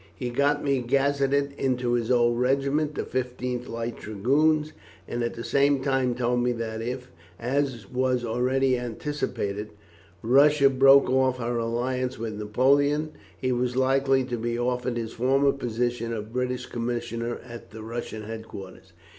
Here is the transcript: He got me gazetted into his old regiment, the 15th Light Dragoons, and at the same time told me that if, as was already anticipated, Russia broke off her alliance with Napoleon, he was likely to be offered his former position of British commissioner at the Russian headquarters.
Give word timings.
He 0.15 0.31
got 0.31 0.63
me 0.63 0.81
gazetted 0.81 1.53
into 1.59 1.93
his 1.93 2.09
old 2.09 2.39
regiment, 2.39 2.95
the 2.95 3.03
15th 3.03 3.69
Light 3.69 3.97
Dragoons, 3.97 4.73
and 5.07 5.21
at 5.23 5.35
the 5.35 5.43
same 5.43 5.83
time 5.83 6.15
told 6.15 6.41
me 6.41 6.53
that 6.53 6.81
if, 6.81 7.11
as 7.37 7.87
was 7.87 8.25
already 8.25 8.79
anticipated, 8.79 9.69
Russia 10.23 10.71
broke 10.71 11.07
off 11.07 11.37
her 11.37 11.59
alliance 11.59 12.17
with 12.17 12.33
Napoleon, 12.39 13.11
he 13.37 13.51
was 13.51 13.75
likely 13.75 14.23
to 14.23 14.37
be 14.37 14.57
offered 14.57 14.97
his 14.97 15.13
former 15.13 15.51
position 15.51 16.11
of 16.11 16.33
British 16.33 16.65
commissioner 16.65 17.37
at 17.47 17.69
the 17.69 17.83
Russian 17.83 18.23
headquarters. 18.23 18.93